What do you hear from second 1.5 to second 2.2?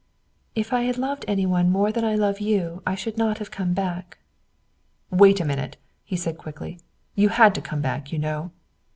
more than I